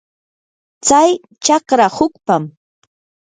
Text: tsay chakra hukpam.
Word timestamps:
tsay 0.85 1.11
chakra 1.45 1.87
hukpam. 1.97 2.43